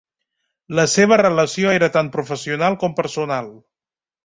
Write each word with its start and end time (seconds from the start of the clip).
La 0.79 0.85
seva 0.93 1.19
relació 1.21 1.75
era 1.75 1.91
tant 1.99 2.11
professional 2.17 2.81
com 2.85 2.99
personal. 3.03 3.55